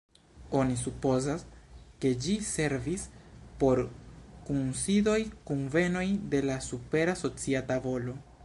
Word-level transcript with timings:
Oni 0.59 0.75
supozas, 0.83 1.43
ke 2.05 2.11
ĝi 2.23 2.37
servis 2.47 3.05
por 3.63 3.83
kunsidoj, 4.49 5.19
kunvenoj 5.51 6.07
de 6.35 6.45
la 6.51 6.61
supera 6.73 7.19
socia 7.25 7.67
tavolo. 7.73 8.19